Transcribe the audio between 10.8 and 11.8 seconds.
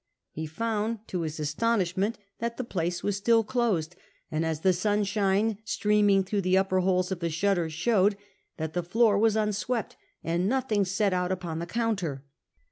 set out upon the